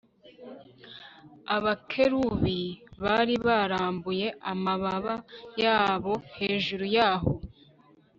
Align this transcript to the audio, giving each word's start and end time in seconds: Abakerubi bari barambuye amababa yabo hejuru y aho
Abakerubi 1.55 2.61
bari 3.03 3.35
barambuye 3.45 4.27
amababa 4.51 5.15
yabo 5.63 6.13
hejuru 6.37 6.85
y 6.95 6.99
aho 7.11 7.31